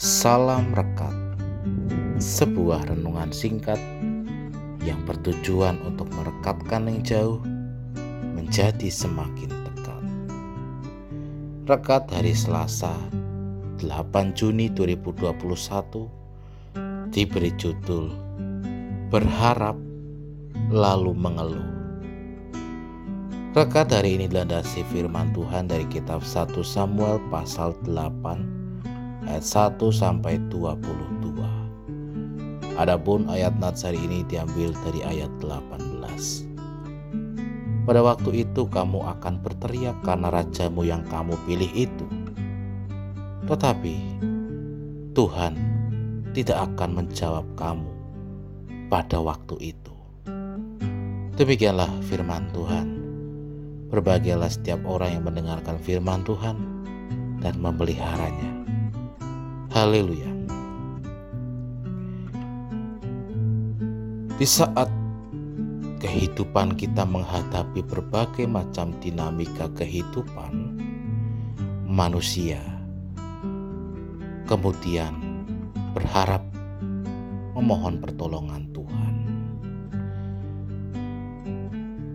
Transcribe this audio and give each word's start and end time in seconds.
Salam 0.00 0.72
Rekat 0.72 1.12
Sebuah 2.16 2.88
renungan 2.88 3.28
singkat 3.36 3.76
yang 4.80 5.04
bertujuan 5.04 5.76
untuk 5.84 6.08
merekatkan 6.16 6.88
yang 6.88 7.04
jauh 7.04 7.44
menjadi 8.32 8.88
semakin 8.88 9.52
dekat. 9.52 10.04
Rekat 11.68 12.08
hari 12.16 12.32
Selasa 12.32 12.96
8 13.84 14.32
Juni 14.32 14.72
2021 14.72 17.12
diberi 17.12 17.52
judul 17.60 18.08
Berharap 19.12 19.76
lalu 20.72 21.12
mengeluh. 21.12 21.68
Rekat 23.52 23.92
hari 23.92 24.16
ini 24.16 24.32
dilandasi 24.32 24.80
firman 24.88 25.36
Tuhan 25.36 25.68
dari 25.68 25.84
kitab 25.92 26.24
1 26.24 26.56
Samuel 26.64 27.20
pasal 27.28 27.76
8 27.84 28.59
ayat 29.30 29.46
1 29.46 29.78
sampai 29.94 30.42
22. 30.50 32.74
Adapun 32.74 33.30
ayat 33.30 33.54
nats 33.62 33.86
hari 33.86 34.02
ini 34.02 34.26
diambil 34.26 34.74
dari 34.82 35.06
ayat 35.06 35.30
18. 35.38 36.50
Pada 37.86 38.02
waktu 38.02 38.42
itu 38.42 38.66
kamu 38.66 39.06
akan 39.06 39.38
berteriak 39.38 39.94
karena 40.02 40.34
rajamu 40.34 40.82
yang 40.82 41.06
kamu 41.06 41.38
pilih 41.46 41.70
itu. 41.78 42.06
Tetapi 43.46 43.96
Tuhan 45.14 45.54
tidak 46.34 46.74
akan 46.74 46.90
menjawab 46.98 47.46
kamu 47.54 47.90
pada 48.90 49.22
waktu 49.22 49.74
itu. 49.74 49.94
Demikianlah 51.38 52.02
firman 52.02 52.50
Tuhan. 52.50 52.98
Berbahagialah 53.90 54.50
setiap 54.50 54.86
orang 54.86 55.18
yang 55.18 55.26
mendengarkan 55.26 55.74
firman 55.82 56.22
Tuhan 56.22 56.54
dan 57.42 57.58
memeliharanya 57.58 58.59
Haleluya. 59.80 60.28
Di 64.36 64.44
saat 64.44 64.92
kehidupan 66.04 66.76
kita 66.76 67.08
menghadapi 67.08 67.80
berbagai 67.88 68.44
macam 68.44 68.92
dinamika 69.00 69.72
kehidupan 69.72 70.76
manusia, 71.88 72.60
kemudian 74.44 75.16
berharap 75.96 76.44
memohon 77.56 78.04
pertolongan 78.04 78.68
Tuhan. 78.76 79.14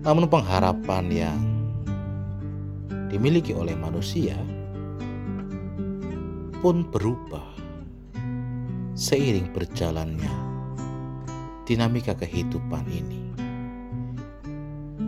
Namun, 0.00 0.24
pengharapan 0.32 1.04
yang 1.12 1.40
dimiliki 3.12 3.52
oleh 3.52 3.76
manusia 3.76 4.40
pun 6.60 6.84
berubah 6.84 7.56
seiring 8.92 9.48
berjalannya 9.48 10.28
dinamika 11.64 12.12
kehidupan 12.12 12.84
ini. 12.84 13.32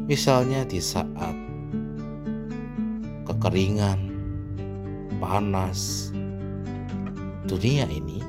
Misalnya 0.08 0.64
di 0.64 0.80
saat 0.80 1.36
kekeringan, 3.28 4.00
panas, 5.20 6.08
dunia 7.44 7.84
ini, 7.84 8.24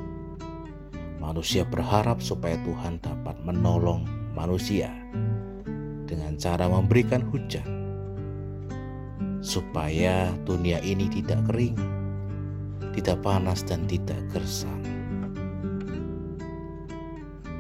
manusia 1.23 1.63
berharap 1.63 2.19
supaya 2.19 2.59
Tuhan 2.67 2.99
dapat 2.99 3.39
menolong 3.47 4.03
manusia 4.35 4.91
dengan 6.11 6.35
cara 6.35 6.67
memberikan 6.67 7.23
hujan, 7.31 7.67
supaya 9.39 10.27
dunia 10.43 10.83
ini 10.83 11.07
tidak 11.07 11.39
kering 11.47 12.02
tidak 12.93 13.25
panas 13.25 13.65
dan 13.65 13.89
tidak 13.89 14.21
gersang. 14.29 14.81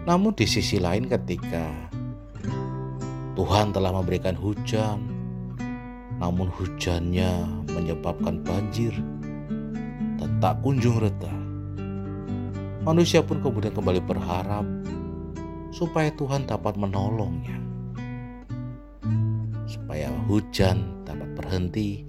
Namun 0.03 0.35
di 0.35 0.43
sisi 0.43 0.77
lain 0.83 1.07
ketika 1.07 1.71
Tuhan 3.33 3.73
telah 3.73 3.95
memberikan 3.95 4.37
hujan, 4.37 4.99
namun 6.21 6.51
hujannya 6.53 7.65
menyebabkan 7.71 8.45
banjir 8.45 8.93
dan 10.21 10.29
tak 10.37 10.59
kunjung 10.61 11.01
reda. 11.01 11.33
Manusia 12.83 13.23
pun 13.23 13.39
kemudian 13.39 13.71
kembali 13.71 14.03
berharap 14.03 14.67
supaya 15.71 16.11
Tuhan 16.13 16.45
dapat 16.45 16.75
menolongnya. 16.75 17.57
Supaya 19.65 20.11
hujan 20.27 21.01
dapat 21.07 21.31
berhenti 21.33 22.03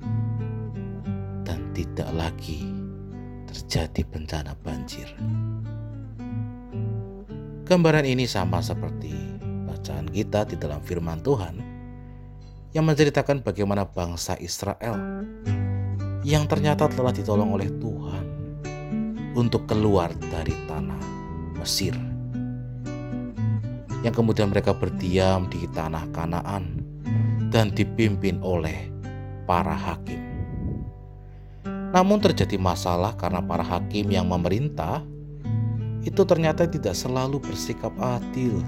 dan 1.46 1.62
tidak 1.72 2.10
lagi 2.10 2.83
terjadi 3.54 4.02
bencana 4.10 4.58
banjir. 4.66 5.06
Gambaran 7.64 8.02
ini 8.02 8.26
sama 8.26 8.58
seperti 8.58 9.14
bacaan 9.64 10.10
kita 10.10 10.42
di 10.50 10.58
dalam 10.58 10.82
firman 10.82 11.22
Tuhan 11.22 11.54
yang 12.74 12.84
menceritakan 12.84 13.46
bagaimana 13.46 13.86
bangsa 13.86 14.34
Israel 14.42 14.98
yang 16.26 16.50
ternyata 16.50 16.90
telah 16.90 17.14
ditolong 17.14 17.54
oleh 17.54 17.70
Tuhan 17.78 18.26
untuk 19.38 19.70
keluar 19.70 20.10
dari 20.18 20.52
tanah 20.66 21.02
Mesir. 21.62 21.94
Yang 24.02 24.14
kemudian 24.20 24.52
mereka 24.52 24.76
berdiam 24.76 25.48
di 25.48 25.64
tanah 25.72 26.04
Kanaan 26.12 26.84
dan 27.48 27.72
dipimpin 27.72 28.42
oleh 28.44 28.92
para 29.48 29.72
hakim. 29.72 30.33
Namun 31.94 32.18
terjadi 32.18 32.58
masalah 32.58 33.14
karena 33.14 33.38
para 33.38 33.62
hakim 33.62 34.10
yang 34.10 34.26
memerintah 34.26 35.06
itu 36.02 36.26
ternyata 36.26 36.66
tidak 36.66 36.98
selalu 36.98 37.38
bersikap 37.38 37.94
adil 38.02 38.58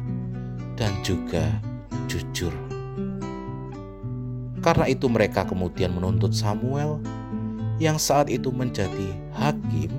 dan 0.79 0.95
juga 1.03 1.43
jujur. 2.07 2.55
Karena 4.63 4.87
itu 4.87 5.11
mereka 5.11 5.43
kemudian 5.43 5.91
menuntut 5.91 6.31
Samuel 6.39 7.03
yang 7.83 7.99
saat 7.99 8.31
itu 8.31 8.55
menjadi 8.55 9.11
hakim 9.35 9.91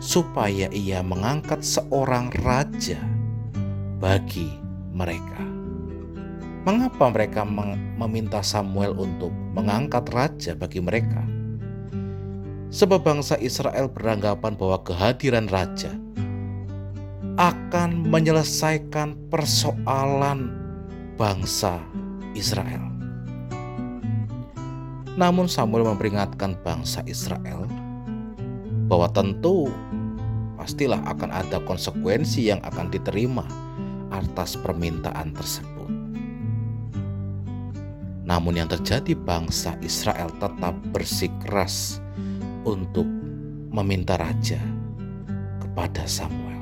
supaya 0.00 0.72
ia 0.72 1.04
mengangkat 1.04 1.60
seorang 1.60 2.32
raja 2.40 2.96
bagi 4.00 4.48
mereka. 4.96 5.44
Mengapa 6.64 7.08
mereka 7.12 7.44
meminta 8.00 8.40
Samuel 8.40 8.96
untuk 8.96 9.32
mengangkat 9.52 10.08
raja 10.12 10.52
bagi 10.56 10.80
mereka? 10.80 11.39
Sebab 12.70 13.02
bangsa 13.02 13.34
Israel 13.42 13.90
beranggapan 13.90 14.54
bahwa 14.54 14.78
kehadiran 14.86 15.50
raja 15.50 15.90
akan 17.34 18.06
menyelesaikan 18.06 19.18
persoalan 19.26 20.54
bangsa 21.18 21.82
Israel. 22.38 22.86
Namun 25.18 25.50
Samuel 25.50 25.82
memperingatkan 25.90 26.54
bangsa 26.62 27.02
Israel 27.10 27.66
bahwa 28.86 29.10
tentu 29.10 29.66
pastilah 30.54 31.02
akan 31.10 31.34
ada 31.34 31.58
konsekuensi 31.66 32.54
yang 32.54 32.62
akan 32.62 32.86
diterima 32.86 33.42
atas 34.14 34.54
permintaan 34.54 35.34
tersebut. 35.34 35.90
Namun 38.30 38.62
yang 38.62 38.70
terjadi 38.70 39.18
bangsa 39.18 39.74
Israel 39.82 40.30
tetap 40.38 40.78
bersikeras 40.94 41.98
untuk 42.70 43.06
meminta 43.70 44.14
raja 44.14 44.58
kepada 45.58 46.06
Samuel. 46.06 46.58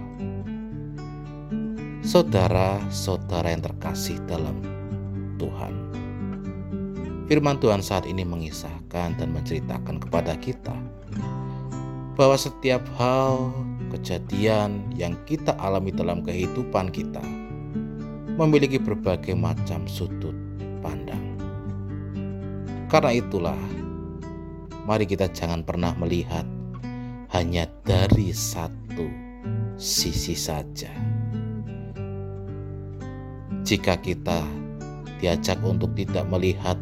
Saudara-saudara 2.01 3.53
yang 3.53 3.61
terkasih 3.61 4.17
dalam 4.25 4.65
Tuhan. 5.37 5.75
Firman 7.29 7.61
Tuhan 7.61 7.85
saat 7.85 8.09
ini 8.09 8.25
mengisahkan 8.25 9.21
dan 9.21 9.29
menceritakan 9.37 10.01
kepada 10.01 10.33
kita 10.41 10.73
bahwa 12.17 12.35
setiap 12.41 12.81
hal 12.97 13.53
kejadian 13.93 14.89
yang 14.97 15.13
kita 15.29 15.53
alami 15.61 15.93
dalam 15.93 16.25
kehidupan 16.25 16.89
kita 16.89 17.21
memiliki 18.41 18.81
berbagai 18.81 19.37
macam 19.37 19.85
sudut 19.85 20.33
pandang. 20.81 21.37
Karena 22.89 23.13
itulah 23.13 23.61
mari 24.89 25.05
kita 25.05 25.29
jangan 25.37 25.61
pernah 25.61 25.93
melihat 26.01 26.49
hanya 27.37 27.69
dari 27.85 28.33
satu 28.33 29.05
sisi 29.77 30.33
saja. 30.33 30.89
Jika 33.69 34.01
kita 34.01 34.41
diajak 35.21 35.61
untuk 35.61 35.93
tidak 35.93 36.25
melihat 36.33 36.81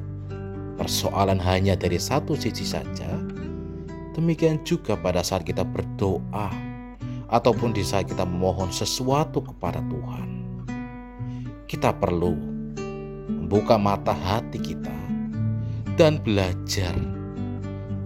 persoalan 0.78 1.42
hanya 1.42 1.74
dari 1.74 1.98
satu 1.98 2.38
sisi 2.38 2.62
saja, 2.62 3.10
demikian 4.14 4.62
juga 4.62 4.94
pada 4.94 5.26
saat 5.26 5.42
kita 5.42 5.66
berdoa 5.66 6.54
ataupun 7.26 7.74
di 7.74 7.82
saat 7.82 8.06
kita 8.06 8.22
memohon 8.22 8.70
sesuatu 8.70 9.42
kepada 9.42 9.82
Tuhan. 9.82 10.30
Kita 11.66 11.90
perlu 11.90 12.38
membuka 13.26 13.74
mata 13.74 14.14
hati 14.14 14.62
kita 14.62 14.94
dan 15.98 16.22
belajar 16.22 16.94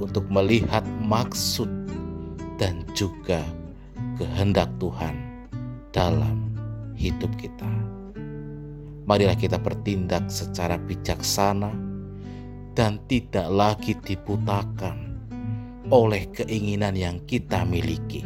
untuk 0.00 0.24
melihat 0.32 0.82
maksud 1.04 1.68
dan 2.56 2.82
juga 2.96 3.44
kehendak 4.16 4.68
Tuhan 4.80 5.16
dalam 5.92 6.52
hidup 6.96 7.32
kita. 7.40 7.68
Marilah 9.08 9.34
kita 9.36 9.56
bertindak 9.56 10.28
secara 10.28 10.76
bijaksana 10.76 11.72
dan 12.76 13.00
tidak 13.10 13.48
lagi 13.48 13.96
dibutakan 13.96 15.18
oleh 15.90 16.28
keinginan 16.30 16.94
yang 16.94 17.18
kita 17.26 17.66
miliki. 17.66 18.22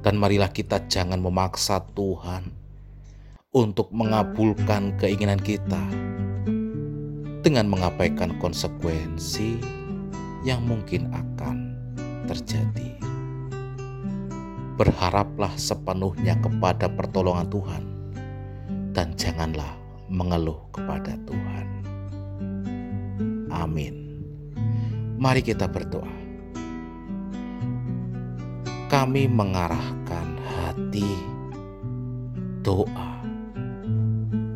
Dan 0.00 0.16
marilah 0.16 0.48
kita 0.48 0.88
jangan 0.88 1.20
memaksa 1.20 1.84
Tuhan 1.92 2.48
untuk 3.52 3.90
mengabulkan 3.92 4.96
keinginan 4.96 5.42
kita 5.42 5.82
dengan 7.42 7.66
mengabaikan 7.68 8.36
konsekuensi 8.38 9.79
yang 10.40 10.64
mungkin 10.64 11.12
akan 11.12 11.76
terjadi. 12.24 12.96
Berharaplah 14.80 15.52
sepenuhnya 15.60 16.40
kepada 16.40 16.88
pertolongan 16.88 17.48
Tuhan 17.52 17.82
dan 18.96 19.12
janganlah 19.12 19.76
mengeluh 20.08 20.56
kepada 20.72 21.20
Tuhan. 21.28 21.66
Amin. 23.52 23.94
Mari 25.20 25.44
kita 25.44 25.68
berdoa. 25.68 26.08
Kami 28.88 29.28
mengarahkan 29.30 30.28
hati, 30.42 31.12
doa, 32.64 33.20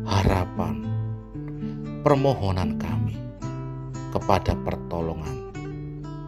harapan, 0.09 0.83
permohonan 2.03 2.75
kami 2.81 3.15
kepada 4.11 4.57
pertolongan 4.65 5.44